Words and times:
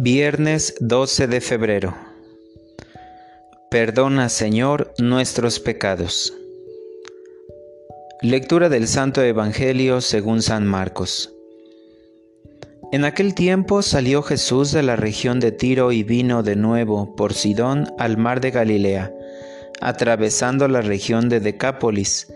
Viernes 0.00 0.76
12 0.78 1.26
de 1.26 1.40
febrero. 1.40 1.96
Perdona, 3.68 4.28
Señor, 4.28 4.94
nuestros 5.00 5.58
pecados. 5.58 6.32
Lectura 8.22 8.68
del 8.68 8.86
Santo 8.86 9.22
Evangelio 9.22 10.00
según 10.00 10.40
San 10.40 10.68
Marcos. 10.68 11.34
En 12.92 13.04
aquel 13.04 13.34
tiempo 13.34 13.82
salió 13.82 14.22
Jesús 14.22 14.70
de 14.70 14.84
la 14.84 14.94
región 14.94 15.40
de 15.40 15.50
Tiro 15.50 15.90
y 15.90 16.04
vino 16.04 16.44
de 16.44 16.54
nuevo 16.54 17.16
por 17.16 17.34
Sidón 17.34 17.92
al 17.98 18.18
mar 18.18 18.40
de 18.40 18.52
Galilea, 18.52 19.12
atravesando 19.80 20.68
la 20.68 20.80
región 20.80 21.28
de 21.28 21.40
Decápolis. 21.40 22.28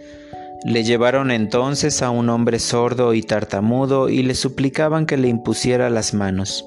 Le 0.64 0.82
llevaron 0.82 1.30
entonces 1.30 2.02
a 2.02 2.10
un 2.10 2.28
hombre 2.28 2.58
sordo 2.58 3.14
y 3.14 3.22
tartamudo 3.22 4.08
y 4.08 4.24
le 4.24 4.34
suplicaban 4.34 5.06
que 5.06 5.16
le 5.16 5.28
impusiera 5.28 5.90
las 5.90 6.12
manos. 6.12 6.66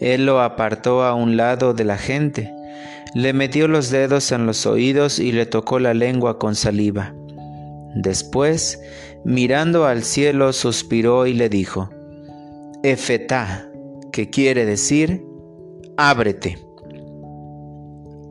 Él 0.00 0.26
lo 0.26 0.40
apartó 0.40 1.02
a 1.04 1.14
un 1.14 1.36
lado 1.36 1.74
de 1.74 1.84
la 1.84 1.98
gente, 1.98 2.52
le 3.14 3.32
metió 3.32 3.68
los 3.68 3.90
dedos 3.90 4.32
en 4.32 4.46
los 4.46 4.66
oídos 4.66 5.18
y 5.18 5.32
le 5.32 5.46
tocó 5.46 5.78
la 5.78 5.94
lengua 5.94 6.38
con 6.38 6.54
saliva. 6.54 7.14
Después, 7.94 8.80
mirando 9.24 9.86
al 9.86 10.02
cielo, 10.02 10.52
suspiró 10.52 11.26
y 11.26 11.32
le 11.32 11.48
dijo, 11.48 11.88
Efetá, 12.82 13.70
que 14.12 14.28
quiere 14.28 14.66
decir, 14.66 15.24
ábrete. 15.96 16.58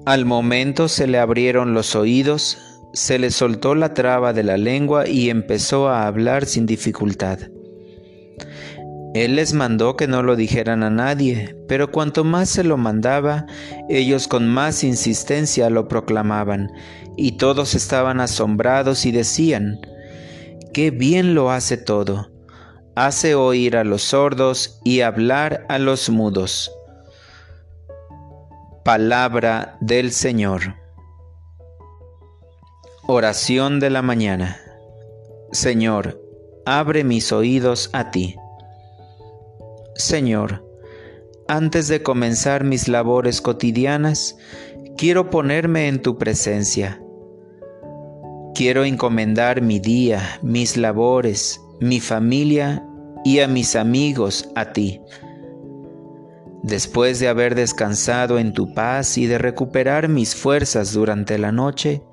Al 0.05 0.26
momento 0.26 0.88
se 0.88 1.08
le 1.08 1.18
abrieron 1.18 1.74
los 1.74 1.96
oídos, 1.96 2.60
se 2.94 3.18
le 3.18 3.32
soltó 3.32 3.74
la 3.74 3.94
traba 3.94 4.34
de 4.34 4.44
la 4.44 4.58
lengua 4.58 5.08
y 5.08 5.30
empezó 5.32 5.90
a 5.90 6.05
hablar 6.05 6.46
sin 6.46 6.68
dificultad. 6.68 7.40
Él 9.16 9.38
les 9.38 9.54
mandó 9.54 9.96
que 9.96 10.10
no 10.10 10.24
lo 10.24 10.35
dijeran 10.35 10.84
a 10.84 10.90
nadie, 10.90 11.55
pero 11.70 11.90
cuanto 11.90 12.26
más 12.26 12.49
se 12.49 12.66
lo 12.66 12.76
mandaba, 12.76 13.46
ellos 13.88 14.27
con 14.27 14.46
más 14.46 14.84
insistencia 14.84 15.70
lo 15.70 15.88
proclamaban, 15.88 16.70
y 17.16 17.38
todos 17.38 17.76
estaban 17.76 18.20
asombrados 18.20 19.05
y 19.05 19.13
decían, 19.13 19.80
Qué 20.74 20.91
bien 20.91 21.34
lo 21.34 21.49
hace 21.49 21.77
todo, 21.77 22.30
hace 22.98 23.36
oír 23.36 23.77
a 23.77 23.86
los 23.86 24.02
sordos 24.02 24.82
y 24.84 24.99
hablar 24.99 25.66
a 25.70 25.80
los 25.80 26.10
mudos. 26.10 26.70
Palabra 28.84 29.77
del 29.80 30.12
Señor. 30.12 30.76
Oración 33.08 33.80
de 33.80 33.91
la 33.91 34.02
mañana. 34.02 34.60
Señor, 35.54 36.21
abre 36.66 37.05
mis 37.05 37.32
oídos 37.32 37.90
a 37.93 38.12
ti 38.12 38.36
Señor, 39.96 40.65
antes 41.48 41.88
de 41.88 42.04
comenzar 42.04 42.65
mis 42.65 42.90
labores 42.90 43.40
cotidianas, 43.40 44.37
quiero 44.98 45.29
ponerme 45.29 45.87
en 45.87 46.02
tu 46.02 46.18
presencia. 46.18 47.02
Quiero 48.54 48.84
encomendar 48.84 49.62
mi 49.62 49.79
día, 49.79 50.37
mis 50.41 50.76
labores, 50.76 51.62
mi 51.79 52.02
familia 52.02 52.85
y 53.24 53.40
a 53.40 53.48
mis 53.48 53.77
amigos 53.77 54.49
a 54.55 54.74
ti. 54.74 54.99
Después 56.62 57.21
de 57.21 57.30
haber 57.30 57.55
descansado 57.55 58.37
en 58.37 58.52
tu 58.52 58.74
paz 58.74 59.18
y 59.18 59.27
de 59.27 59.37
recuperar 59.37 60.09
mis 60.09 60.35
fuerzas 60.35 60.91
durante 60.91 61.37
la 61.37 61.54
noche, 61.54 62.04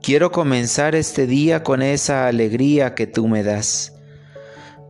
quiero 0.00 0.32
comenzar 0.32 0.94
este 0.94 1.26
día 1.26 1.62
con 1.62 1.82
esa 1.82 2.26
alegría 2.26 2.94
que 2.94 3.06
tú 3.06 3.28
me 3.28 3.42
das 3.42 3.95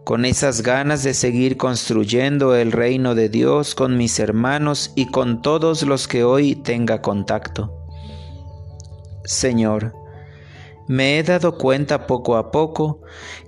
con 0.07 0.25
esas 0.25 0.63
ganas 0.63 1.03
de 1.03 1.15
seguir 1.15 1.57
construyendo 1.57 2.55
el 2.55 2.71
reino 2.71 3.17
de 3.17 3.29
Dios 3.29 3.75
con 3.75 3.97
mis 3.97 4.21
hermanos 4.21 4.93
y 4.95 5.07
con 5.07 5.43
todos 5.43 5.83
los 5.83 6.07
que 6.07 6.23
hoy 6.23 6.55
tenga 6.55 7.03
contacto. 7.03 7.77
Señor, 9.25 9.95
me 10.87 11.19
he 11.19 11.25
dado 11.25 11.59
cuenta 11.59 12.07
poco 12.07 12.37
a 12.37 12.53
poco 12.53 13.01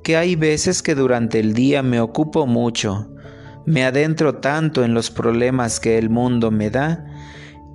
que 0.02 0.16
hay 0.16 0.34
veces 0.34 0.82
que 0.82 0.96
durante 0.96 1.38
el 1.38 1.54
día 1.54 1.84
me 1.84 2.00
ocupo 2.00 2.44
mucho, 2.44 3.08
me 3.64 3.84
adentro 3.84 4.40
tanto 4.40 4.82
en 4.82 4.94
los 4.94 5.12
problemas 5.12 5.78
que 5.78 5.96
el 5.96 6.10
mundo 6.10 6.50
me 6.50 6.70
da 6.70 7.06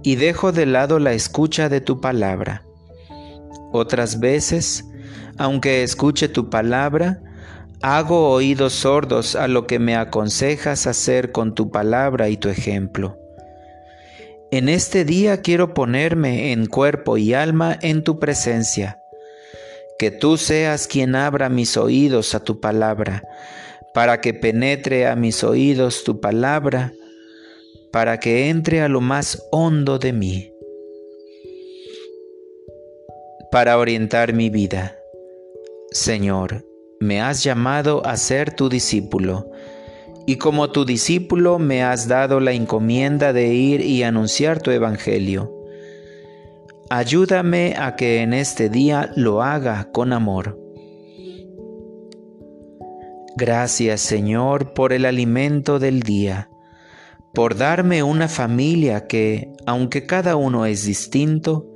y 0.04 0.16
dejo 0.16 0.52
de 0.52 0.66
lado 0.66 1.00
la 1.00 1.14
escucha 1.14 1.70
de 1.70 1.80
tu 1.80 2.02
palabra. 2.02 2.66
Otras 3.72 4.20
veces, 4.20 4.84
aunque 5.38 5.84
escuche 5.84 6.28
tu 6.28 6.50
palabra, 6.50 7.22
Hago 7.86 8.30
oídos 8.30 8.72
sordos 8.72 9.36
a 9.36 9.50
lo 9.50 9.68
que 9.68 9.78
me 9.78 9.98
aconsejas 9.98 10.88
hacer 10.88 11.34
con 11.34 11.54
tu 11.54 11.70
palabra 11.70 12.30
y 12.30 12.38
tu 12.38 12.48
ejemplo. 12.48 13.20
En 14.52 14.70
este 14.70 15.04
día 15.04 15.42
quiero 15.42 15.74
ponerme 15.74 16.54
en 16.54 16.68
cuerpo 16.68 17.18
y 17.18 17.34
alma 17.34 17.78
en 17.82 18.06
tu 18.06 18.20
presencia. 18.20 19.02
Que 20.00 20.12
tú 20.12 20.38
seas 20.38 20.88
quien 20.88 21.14
abra 21.14 21.50
mis 21.50 21.76
oídos 21.76 22.34
a 22.36 22.40
tu 22.40 22.62
palabra, 22.62 23.22
para 23.94 24.22
que 24.22 24.34
penetre 24.34 25.06
a 25.06 25.18
mis 25.18 25.44
oídos 25.44 26.06
tu 26.06 26.22
palabra, 26.22 26.94
para 27.92 28.22
que 28.22 28.48
entre 28.48 28.80
a 28.80 28.88
lo 28.88 29.02
más 29.02 29.46
hondo 29.52 30.00
de 30.00 30.14
mí, 30.14 30.54
para 33.52 33.78
orientar 33.78 34.32
mi 34.32 34.50
vida. 34.50 34.96
Señor, 35.92 36.64
me 37.04 37.22
has 37.22 37.44
llamado 37.44 38.06
a 38.06 38.18
ser 38.18 38.56
tu 38.56 38.70
discípulo, 38.70 39.52
y 40.26 40.38
como 40.38 40.72
tu 40.72 40.86
discípulo 40.86 41.60
me 41.60 41.84
has 41.84 42.08
dado 42.08 42.40
la 42.40 42.54
encomienda 42.54 43.34
de 43.34 43.54
ir 43.54 43.82
y 43.82 44.04
anunciar 44.04 44.62
tu 44.62 44.72
evangelio. 44.72 45.54
Ayúdame 46.90 47.76
a 47.78 47.96
que 47.96 48.22
en 48.22 48.34
este 48.34 48.70
día 48.70 49.12
lo 49.16 49.44
haga 49.44 49.90
con 49.92 50.14
amor. 50.14 50.60
Gracias 53.36 54.00
Señor 54.02 54.74
por 54.74 54.94
el 54.94 55.06
alimento 55.06 55.80
del 55.80 56.02
día, 56.02 56.50
por 57.34 57.58
darme 57.58 58.04
una 58.04 58.28
familia 58.28 59.08
que, 59.08 59.52
aunque 59.66 60.06
cada 60.06 60.36
uno 60.36 60.66
es 60.66 60.86
distinto, 60.86 61.68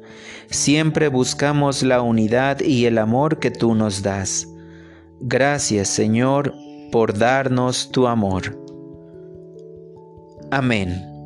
siempre 0.49 1.09
buscamos 1.09 1.83
la 1.83 2.01
unidad 2.01 2.61
y 2.61 2.85
el 2.85 2.97
amor 2.97 3.39
que 3.39 3.51
tú 3.51 3.75
nos 3.75 4.03
das 4.03 4.47
Gracias 5.19 5.89
Señor 5.89 6.53
por 6.91 7.17
darnos 7.17 7.91
tu 7.91 8.07
amor. 8.07 8.57
Amén. 10.51 11.16